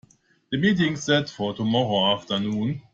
[0.51, 2.81] The meeting's set for tomorrow afternoon.